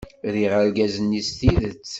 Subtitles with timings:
[0.33, 1.87] Riɣ argaz-nni s tidet.